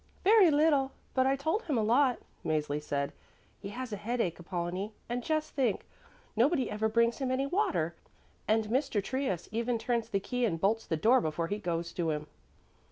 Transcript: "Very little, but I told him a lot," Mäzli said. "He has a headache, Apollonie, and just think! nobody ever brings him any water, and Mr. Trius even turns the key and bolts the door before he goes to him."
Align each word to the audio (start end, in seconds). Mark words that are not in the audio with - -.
"Very 0.23 0.49
little, 0.49 0.93
but 1.13 1.27
I 1.27 1.35
told 1.35 1.65
him 1.65 1.77
a 1.77 1.83
lot," 1.83 2.17
Mäzli 2.43 2.81
said. 2.81 3.13
"He 3.61 3.69
has 3.69 3.93
a 3.93 3.97
headache, 3.97 4.39
Apollonie, 4.39 4.93
and 5.07 5.21
just 5.23 5.51
think! 5.53 5.85
nobody 6.35 6.71
ever 6.71 6.89
brings 6.89 7.19
him 7.19 7.29
any 7.29 7.45
water, 7.45 7.93
and 8.47 8.65
Mr. 8.65 8.99
Trius 9.03 9.47
even 9.51 9.77
turns 9.77 10.09
the 10.09 10.19
key 10.19 10.43
and 10.43 10.59
bolts 10.59 10.87
the 10.87 10.97
door 10.97 11.21
before 11.21 11.49
he 11.49 11.59
goes 11.59 11.93
to 11.93 12.09
him." 12.09 12.25